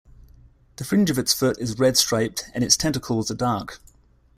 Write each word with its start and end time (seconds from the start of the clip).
The 0.77 0.83
fringe 0.83 1.11
of 1.11 1.19
its 1.19 1.31
foot 1.31 1.59
is 1.59 1.77
red-striped 1.77 2.49
and 2.55 2.63
its 2.63 2.75
tentacles 2.75 3.29
are 3.29 3.35
dark. 3.35 3.79